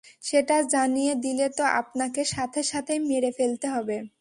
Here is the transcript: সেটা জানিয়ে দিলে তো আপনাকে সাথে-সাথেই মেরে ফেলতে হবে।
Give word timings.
সেটা 0.23 0.55
জানিয়ে 0.67 1.13
দিলে 1.15 1.47
তো 1.57 1.63
আপনাকে 1.81 2.21
সাথে-সাথেই 2.25 2.99
মেরে 3.07 3.31
ফেলতে 3.37 3.67
হবে। 3.67 3.97